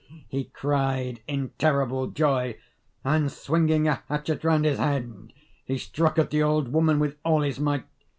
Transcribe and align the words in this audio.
he 0.29 0.45
cried, 0.45 1.21
in 1.27 1.51
terrible 1.59 2.07
joy; 2.07 2.57
and, 3.03 3.31
swinging 3.31 3.87
a 3.87 4.01
hatchet 4.07 4.43
round 4.43 4.65
his 4.65 4.79
head, 4.79 5.31
he 5.63 5.77
struck 5.77 6.17
at 6.17 6.31
the 6.31 6.41
old 6.41 6.73
woman 6.73 6.97
with 6.97 7.17
all 7.23 7.41
his 7.41 7.59
might. 7.59 7.85